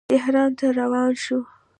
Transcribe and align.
تهران 0.09 0.51
ته 0.59 0.67
روان 0.79 1.11
شو. 1.23 1.39